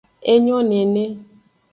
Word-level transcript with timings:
Enyo 0.33 0.57
nene. 0.69 1.03